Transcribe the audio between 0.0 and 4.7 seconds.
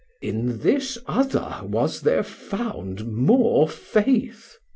In this other was there found More Faith?